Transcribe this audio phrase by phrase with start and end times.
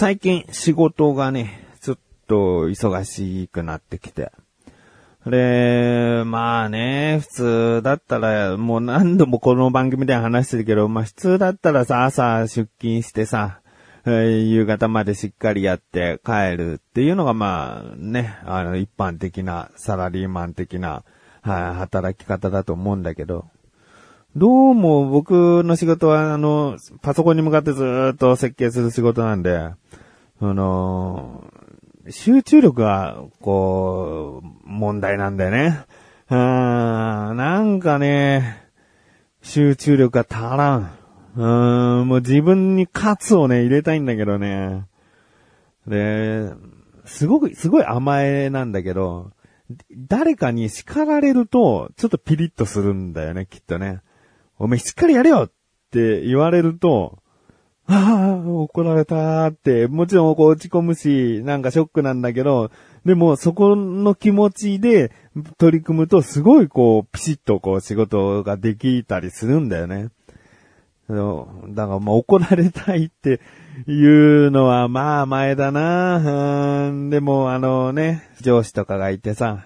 [0.00, 4.30] 最近仕事がね、ちょっと忙しくなってきて。
[5.26, 13.58] で、まあね、普通だったら、もう何度もこの番組で話してるけど、まあ普通だったらさ、朝出勤してさ、
[14.06, 21.02] 夕方までしっかりやって帰るっていうのがまあね、あの一般的なサラリーマン的な、
[21.42, 23.46] 働き方だと思うんだけど、
[24.36, 29.76] どうも僕の仕事はあの、パソコンに向かってずっと設計する仕事なんで、あ
[30.40, 31.44] の、
[32.10, 35.80] 集中力が、こう、問題なんだよね。
[36.30, 38.68] うん、なんかね、
[39.40, 40.98] 集中力が足らん。
[41.34, 44.84] うん、もう自分にカツをね、入れたいんだけどね。
[45.86, 46.52] で、
[47.06, 49.32] すごく、すごい甘えなんだけど、
[49.96, 54.02] 誰かに叱られると、ちょっとピリッとするんだよね、きっとね。
[54.58, 55.50] お前しっかりやれよっ
[55.90, 57.18] て言われると、
[57.86, 62.70] ああ、怒られたって、もちろんこう落ち込むし、なんかショックなんだけど、
[63.06, 65.10] でもそこの気持ちで
[65.56, 70.08] 取り組むとすごいこう、ピシッとこう仕事ができたりするんだよね。
[71.08, 73.40] だからまあ怒られたいって
[73.86, 76.90] いうのはまあ前だな。
[77.08, 79.64] でもあのね、上司とかがいてさ、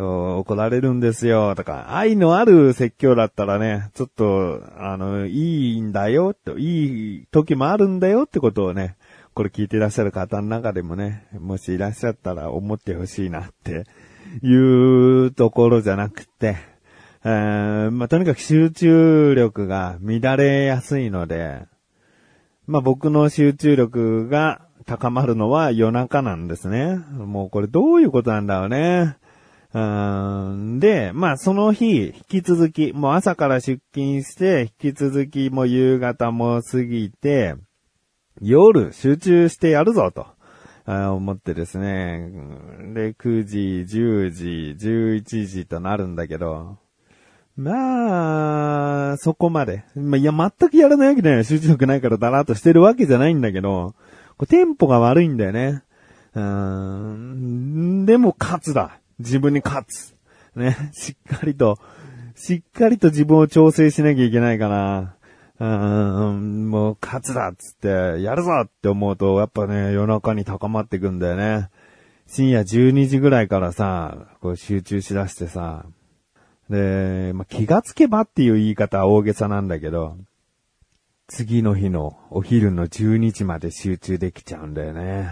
[0.00, 8.96] 怒られるんですよ、とか、愛のある説教だったらね、ちょっと、あの、いいんだよ、と、いい時もあるんだよってことをね、
[9.34, 13.84] これ聞いていらっしゃる方の中でもね、もしいらっしゃったら思ってほしいなって
[14.42, 16.56] いうところじゃなくて、
[17.24, 21.62] えー、まあ、とにかく集中力が乱れやすいので、
[22.66, 26.96] まあ、僕の集中力が高まるのは夜中なんですね。
[27.12, 29.16] もうこれどういうことなんだろうね。
[29.72, 37.54] で、まあその日、引き続き、もう朝から出勤して、引き続きもう夕方も過ぎて、
[38.40, 40.26] 夜集中してやるぞと。
[40.86, 42.30] 思ってですね。
[42.94, 46.78] で、9時、10時、11時となるんだけど、
[47.56, 49.84] まあ、そこまで。
[49.94, 51.44] まあ、いや、全くやらないわけだよ。
[51.44, 53.94] 集中力ないからだらっとしてるわけじゃないんだけど、
[54.48, 55.82] テンポが悪いんだよね。
[56.34, 58.98] うん、でも勝つだ。
[59.20, 60.14] 自分に勝つ。
[60.56, 61.78] ね、 しっかりと、
[62.34, 65.14] しっかりと自分を調整しなきゃいけないかな。
[65.60, 65.64] う
[66.32, 71.68] ん、もう勝つだっつって、やるぞって思うと、やっぱね、夜中に高まってくんだよね。
[72.26, 75.84] 深夜12時ぐらいからさ、こう集中しだしてさ、
[76.70, 80.16] で、まあ、気がつけばっていう言い方は大げさなんだけど、
[81.26, 85.28] 次の日のお昼の12時まで集中できちゃうんだよね。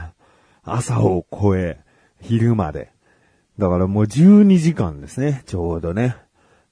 [0.65, 1.81] 朝を超え、
[2.21, 2.91] 昼まで。
[3.59, 6.17] だからもう12時間ですね、ちょうどね。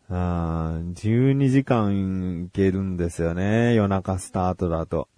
[0.08, 5.08] あ12時間いけるんですよね、夜中スタートだと。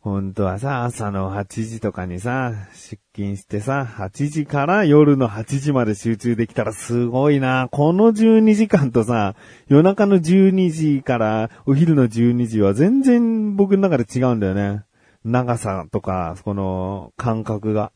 [0.00, 7.68] 本当はさ、朝の8時とかにさ、出勤してさ、8時から夜の8時まで集中できたらすごいな。
[7.70, 9.36] この12時間とさ、
[9.68, 14.82] 夜中の12時からお昼の12時は全然僕の中で違うんだよね。
[15.24, 17.92] 長さとか、この感覚が。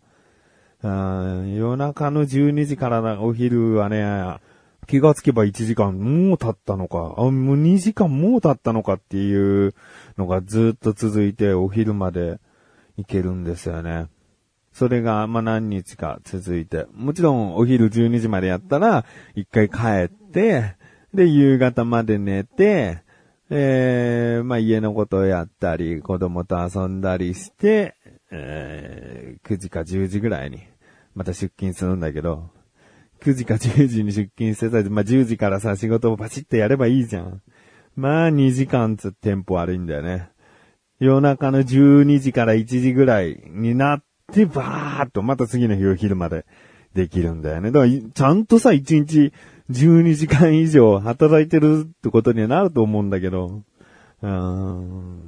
[0.87, 4.39] 夜中の12時からお昼はね、
[4.87, 9.75] 気がつけば1時間もう経ったのか、あ、もう2時間もう経ったのかっていう
[10.17, 12.39] のがずっと続いてお昼まで
[12.97, 14.07] 行けるんですよね。
[14.73, 16.87] それが、ま何日か続いて。
[16.93, 20.77] もちろんお昼12時までやったら、一回帰って、
[21.15, 23.03] で、夕方まで寝て、
[23.49, 27.95] えー、まあ家のことをやったり、子供と遊んだりして、
[28.31, 30.59] えー、9時か10時ぐらいに、
[31.17, 32.51] また出勤するんだけど、
[33.23, 37.43] 9時か10時に出勤してたまあ10時からさ、仕事をパチッとやればいいじゃん。
[37.97, 40.29] まあ2時間つテンポ悪いんだよね。
[41.01, 46.45] 夜中の12時から1時ぐらいになって、バーっとまた次の日お昼まで
[46.95, 47.71] できるんだよね。
[47.71, 49.33] だから、ちゃんとさ、1日
[49.71, 53.63] 12時間以上働いてるってことにはなると思うんだけど。
[54.23, 55.23] うーん。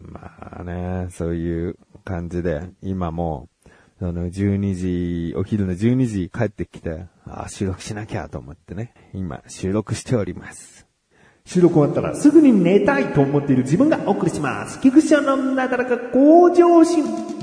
[0.00, 3.50] まあね、そういう感じで、今も
[3.98, 10.86] あの、12時、お昼の12時帰ってきて、あ、収録しなきゃと思ってね、今収録しております。
[11.46, 14.80] 収録終わったらすぐに寝たいと思っている自分がお送りします。
[14.80, 17.35] 菊池のなだらか向上心。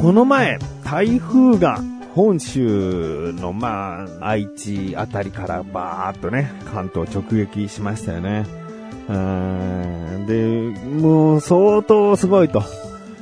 [0.00, 1.82] この前、台風が
[2.14, 8.46] 本州の、まあ、愛知あたりからバーっとね、関東直撃しましたよね。
[9.08, 12.62] で、もう相当すごいと。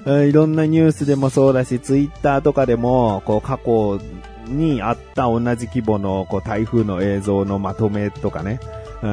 [0.06, 3.99] いろんなニュースでもそうだし、ツイッターとかでも、こう過去
[4.46, 8.61] にあった同じ規模のこう台風の映像のまとめとかね、
[9.02, 9.06] う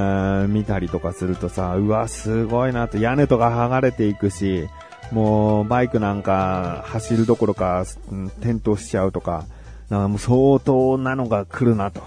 [0.48, 4.68] ん見たりとかするとさ、うわ、すごいなと、屋根とか剥がれていくし、
[5.14, 9.46] もうバイクなんか走るどころか、ん転倒しちゃうとか、
[9.90, 12.02] なんかもう相当なのが来るなと。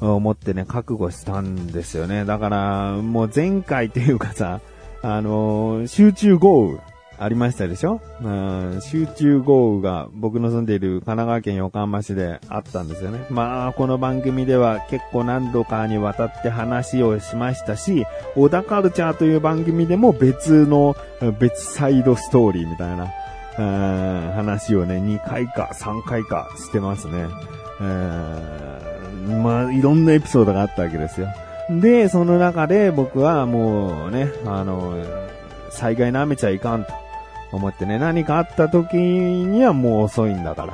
[0.00, 2.24] 思ってね、覚悟したんですよね。
[2.24, 4.60] だから、もう前回っていうかさ、
[5.02, 6.78] あのー集中豪雨
[7.18, 8.00] ありましたでしょ？
[8.22, 13.24] うん、集中豪雨が僕の住んでいる神奈川県横浜市であったんですよね。
[13.30, 20.96] まあ、この番組では結構何度かにわたって話をしましたし、小田カルチャーという番組でも別の、
[21.38, 23.08] 別サイドストーリーみたいな、
[23.56, 27.26] うん話をね、2回か3回かしてますね。
[27.80, 31.28] うんまあ、いろんなエピソードがあったわけですよ。
[31.70, 34.94] で、その中で僕はもうね、あの、
[35.70, 36.92] 災害舐めちゃいかんと
[37.54, 40.66] 思ってね、何かあった時にはもう遅いんだか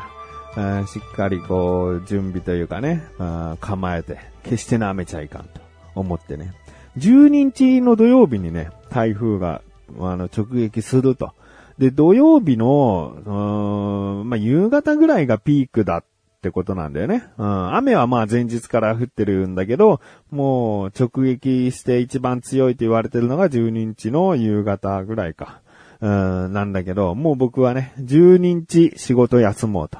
[0.56, 5.60] ら、うんしっかりこう、準備というかね、うん構えて、決して舐めちゃいかんと
[5.94, 6.52] 思ってね。
[6.98, 9.62] 12日の土曜日にね、台風が、
[9.98, 11.32] あの、直撃すると。
[11.78, 16.04] で、土曜日の、うんまあ、夕方ぐらいがピークだっ
[16.42, 17.24] てことなんだよね。
[17.38, 20.00] うん、雨はまあ前日から降ってるんだけど、
[20.30, 25.60] もう直撃して一番強いと言われてるのが12日の夕方ぐらいか。
[26.00, 29.98] うん、なんだけど、もう僕はね、12日仕事休もうと。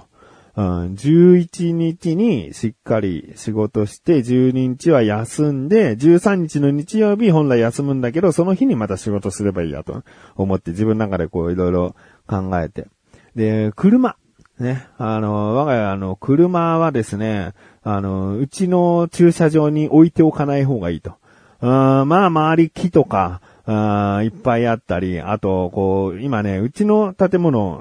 [0.56, 10.02] うん、11日にしっかり仕事して、12日は休んで、13日の日曜日本来休むんだけど、その日にまた仕事すればいいやと
[10.37, 11.94] 思って自分の中でこういろいろ
[12.26, 12.88] 考えて。
[13.37, 14.17] で、車。
[14.58, 17.52] ね、あの、我が家の、車はですね、
[17.82, 21.14] あの、うちの駐車場に置いておかない方がいいと。
[21.62, 27.79] うんまあ、周り木とか、あいっぱいあったり、あと、こう、今ね、うちの建物、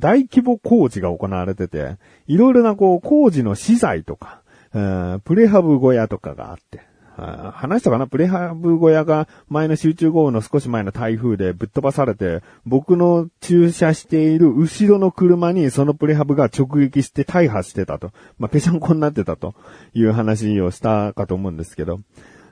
[0.00, 1.96] 大規模工事が行われてて、
[2.26, 4.42] いろいろなこう、工事の資材とか、
[5.24, 6.80] プレハブ小屋とかがあって、
[7.16, 8.08] 話したかな？
[8.08, 18.10] プレハブ小屋が前の集中豪雨の少し前の台風でぶっ飛ばされて、僕の駐車している後ろの車にそのプレハブが直撃して大破してたと。
[18.36, 19.54] まあ、ぺしゃんこになってたと
[19.94, 22.00] いう話をしたかと思うんですけど。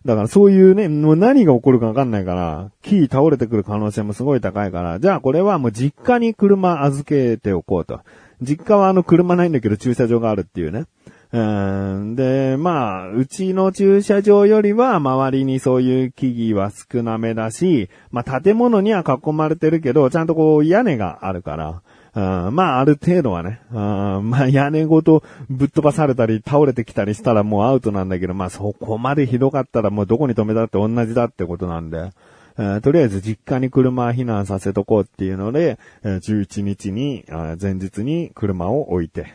[0.05, 8.01] だからそういうね、もう何が起こるかわかんないから、木倒れてくる可能性もすごい高いから、じゃあこれはもう実家に車預けておこうと。
[8.41, 10.87] 実家はあの車ないんだけど駐車場があるっていうね。
[11.33, 21.81] うんで、まあ、うちの駐車場よりは周りにそういう木々は少なめだし、まあ建物には囲まれてるけど、ちゃんとこう屋根があるから、
[22.15, 22.55] うん。
[22.55, 24.31] まあ、ある程度はね、うん。
[24.31, 32.11] まあ、屋根ごとぶっ飛ばされたり、倒れてきたりしたらもうアウトなんだけど、まあ、そこまでひどかったらもうどこに止めたって同じだってことなんで、
[32.59, 37.25] えーとりあえず実家に車避難させとこうっていうので、えー11日に、
[37.61, 39.33] 前日に車を置いて、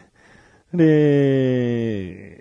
[0.74, 2.38] で、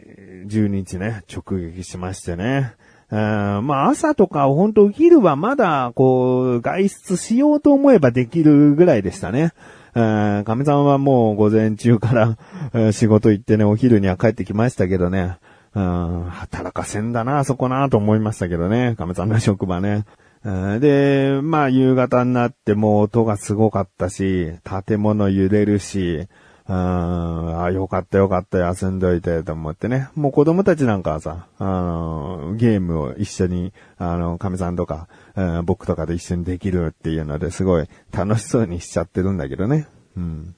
[0.47, 2.75] 12日ね、直撃しましてね。
[3.11, 3.19] うん。
[3.19, 9.53] まあ朝とか本当お昼はまだこう外出しようと思えばできるぐらいでしたね。
[9.97, 12.37] えー亀さんはもう午前中から
[12.75, 15.39] えー仕事行ってね、お昼には帰ってきましたけどね。
[15.75, 18.95] うん働かせんだな、そこなと思いましたけどね。
[18.99, 20.05] 亀さんの職場ね。
[20.45, 24.53] で、まあ夕方になっても音がすごかったし、
[24.87, 26.29] 建物揺れるし、
[26.69, 30.09] うん、あ、よかったよかった、休んどいて、と思ってね。
[30.17, 39.87] もう子供たちなんかはさ、あの、ゲームを一緒に、あの、亀さんとか、うん僕とかで一緒にできるっていうのですごい楽しそうにしちゃってるんだけどね。
[40.17, 40.55] うん。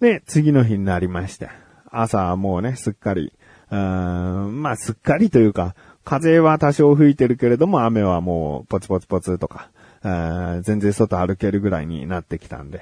[0.00, 1.50] で、次の日になりまして。
[1.90, 3.32] 朝はもうね、すっかり、
[3.70, 9.70] うん、まあ、すっかりというか、風は多少吹いてるけれども、雨はもう、ポツポツポツとか、
[10.02, 12.80] うん全然外歩けるぐらいになってきたんで、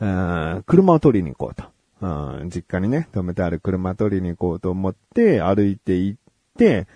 [0.00, 1.64] うん車を取りに行こうと。
[2.00, 6.20] うん実家にね、止めてある車取りに行こうと思って、歩いて行っ
[6.58, 6.86] て、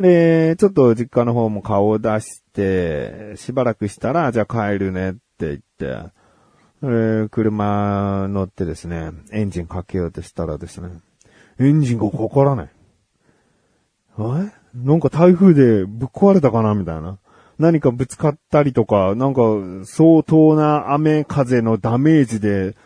[0.00, 6.10] で、ちょっと実家の方も顔を出して、しばらくしたら、じゃあ帰るねって言って、
[6.82, 10.90] え車乗ってですね、エンジンかけようとしたらですね、
[11.58, 12.70] エンジンがかからない。
[14.18, 14.22] え？
[14.74, 16.74] なんか台風でぶっ壊れたかな？
[16.74, 17.18] みたいな。
[17.58, 19.42] 何かぶつかったりとか、なんか
[19.84, 22.76] 相当な雨風のダメージで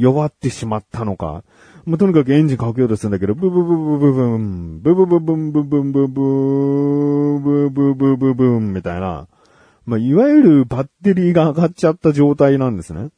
[0.00, 1.42] 弱ってしまったのか。
[1.84, 9.28] もうとにかくエンジンかけようとするんだけど、ブブブブブブン、ブブブブンブブンブブーブブブブブンみたいな。
[9.84, 13.10] まあ、いわゆるバッテリーが上がっちゃった状態なんですね。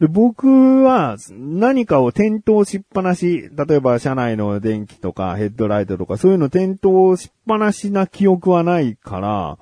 [0.00, 9.58] で、僕は何かを点灯しっぱなし、例えば車内の電気とかヘッドライトとかそういうの点灯しっぱなしな記憶はないから、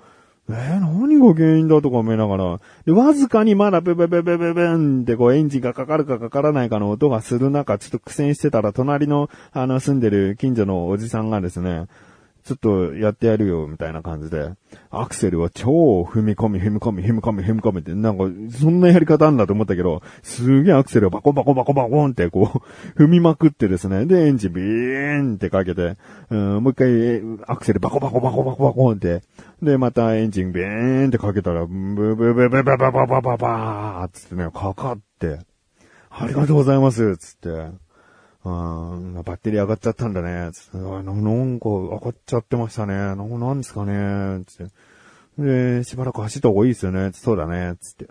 [0.48, 11.86] えー、何が原因だとか思いながら、で、わずかにまだブブブブブブンってこうエンジンがかかるかかからないかの音がする中、ちょっと苦戦してたら、隣の、あの、住んでる近所のおじさんがですね、
[12.46, 14.52] ちょっとやってやるよ、みたいな感じで、
[14.90, 18.24] アクセルを超踏み込み、踏み込み、踏み込み、踏み込みって、なんか、
[18.56, 22.58] そんなやり方あんだと思ったけど、すげえアクセルをバコバコバコバコンってこう、
[23.02, 25.96] 踏みまくってですね、で、エンジンビーンってかけて、
[26.30, 29.22] うん、もう一回、アクセルバコバコバコバコバコンって、
[29.60, 31.74] で、またエンジンビーンってかけたら、ブ
[32.14, 35.40] ブブブブブブブブブバーつってね、かかって、
[36.10, 37.85] ありがとうございます、つって。
[38.46, 40.52] うん、バッテリー上がっちゃったんだね。
[40.52, 41.04] つってなん
[41.58, 42.94] か上がっちゃってましたね。
[42.94, 44.44] なんなんですかね。
[44.46, 44.66] つっ
[45.36, 45.42] て。
[45.80, 47.10] で、しばらく走った方がいいですよね。
[47.12, 47.74] そうだね。
[47.80, 48.06] つって。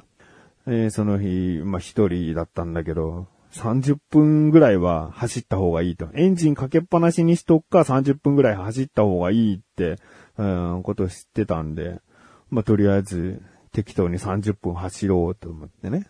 [0.67, 6.09] えその日、まあ、一人だったんだけど、30分ぐらいは走った方がいいと。
[6.15, 9.99] エンジンかけっぱなしにしとくか30分ぐらい走った方がいいって、
[10.37, 12.01] うん、こと知ってたんで、
[12.49, 16.07] まあ、とりあえず適当に30分走ろうと思ってね。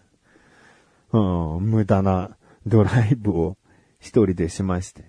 [1.11, 3.57] うん、無駄なドライブを
[4.05, 5.03] 一人でしまして。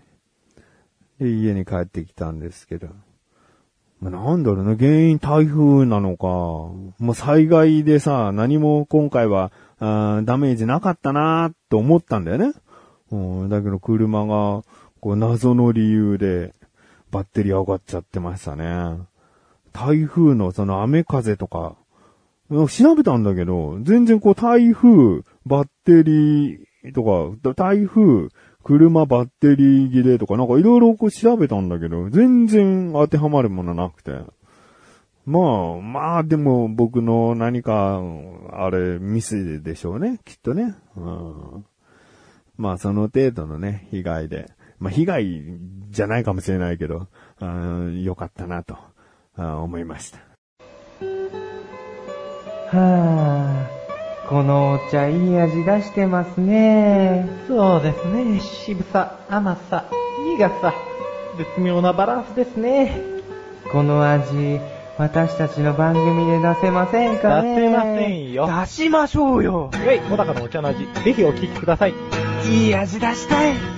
[1.21, 2.89] で、家に帰ってきたんですけど。
[4.01, 6.27] まあ、なんだろうな、原因台風なのか。
[6.27, 12.55] もう災害でさ、何も今回は、あダメージなかったなーって思ったんだよね。
[13.11, 14.63] うん、だけど車が、
[15.01, 16.55] こう謎の理由で、
[17.11, 18.99] バッテリー上がっちゃってましたね。
[19.75, 21.77] 台風のその雨風とか、
[22.49, 27.03] 調べたんだけど、全然こう台風、バッテリーと
[27.43, 28.29] か、台風、
[28.67, 34.11] 車バッテリー切れとかなんかいろいろこう調べたんだけど、全然当てはまるものなくて。
[35.25, 38.03] まあ、まあでも僕の何か、
[38.53, 40.75] あれ、ミスでしょうね、きっとね。
[40.97, 41.65] うん、
[42.57, 44.51] まあその程度のね、被害で。
[44.81, 45.43] まあ被害
[45.91, 47.07] じゃないかもしれないけど、
[48.03, 48.77] よかったなと
[49.37, 50.19] 思いました。
[52.77, 53.56] はあ。
[54.37, 57.27] このお茶いい味出してますね。
[57.49, 58.39] そうですね。
[58.39, 59.87] 渋さ、甘さ、
[60.37, 60.75] 苦さ、
[61.39, 63.01] 絶妙なバランスですね。
[63.73, 64.61] この味、
[64.99, 68.47] 私たちの番組で出せませんかね出せませんよ。
[68.61, 69.71] 出しましょうよ。
[69.73, 71.95] はい、小高のお茶の味、ぜひお聞きください。
[72.47, 73.76] いい味出したい。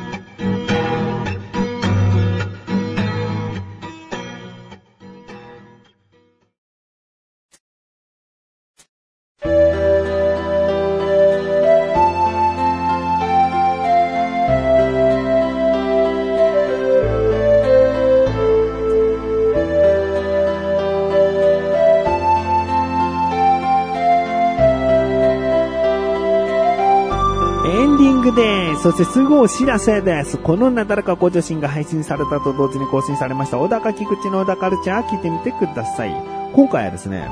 [28.83, 30.39] そしてすぐお知らせです。
[30.39, 36.15] このなだらかご助身が配信されたと同時に更新されました、小高菊池の小高カルチャー聞いてみてください。
[36.55, 37.29] 今回はですね、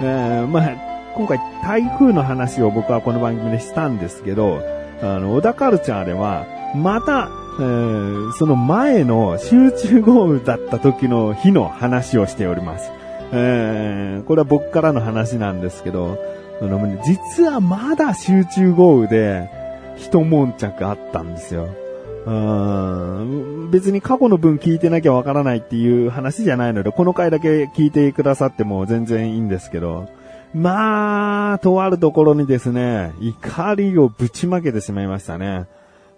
[0.00, 0.70] えー、まあ、
[1.14, 4.62] 今回台風の話を僕はこの番組でしたんですけど、
[5.02, 7.28] あの、小田カルチャーでは、また、
[7.60, 12.90] えー、その前の集中豪雨だった時の日の話をしております。
[13.32, 16.18] えー、これは僕からの話なんですけど、
[16.62, 19.50] あの実はまだ集中豪雨で、
[19.98, 21.68] 一悶着あったんですよ。
[22.26, 30.08] うん別に過去の分聞いてなきゃわからないっていう話じゃないので、この回だけ聞いてくださっても全然いいんですけど、
[30.54, 35.66] まあ、とあるところにですね、怒りをぶちまけてしまいましたね。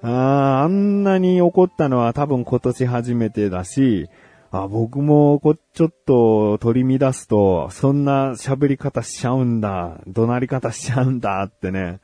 [0.02, 4.08] ああんなに怒ったのは多分今年初めてだし、
[4.52, 12.00] あ僕もこちょっと取り乱すと、そんな喋り方しちゃうんだ、怒鳴り方しちゃうんだってね、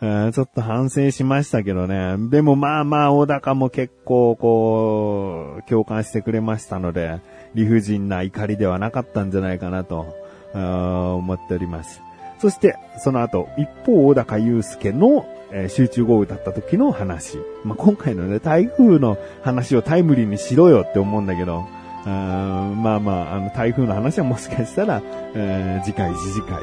[0.00, 2.16] ちょっと反省しましたけどね。
[2.30, 7.18] でもまあまあ、小高も結構こう、共感してくれましたので、
[7.54, 10.14] 理不尽な怒りではなかったんじゃないかなと、
[10.54, 12.00] 思っております。
[12.38, 17.38] そして、その後、一方、小高祐介の、えー、集中豪雨だった時の話。
[17.64, 21.66] まあ、今回のね、台風の話をタイムリーにしろよって思うんだけど、
[22.06, 25.02] あまあまあ、あの、台風の話はもしかしたら、
[25.34, 26.62] えー、次回、次次回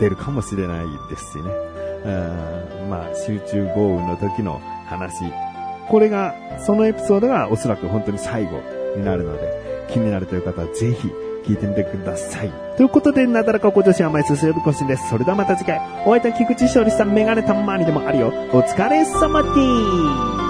[0.00, 1.81] 出るかもしれないですしね。
[2.04, 5.24] うんまあ、集中豪雨の時の話。
[5.88, 8.60] これが、そのエピソードがおそらく本当に最後
[8.96, 11.08] になるので、気になるという方はぜひ
[11.44, 12.50] 聞いてみてください。
[12.76, 15.08] ということで、なだらかご女子甘いすすよび更新です。
[15.08, 18.28] それではまた次回、お会いいた菊池勝利さんメガネたまにでもあるよ。
[18.52, 20.41] お疲れ様です。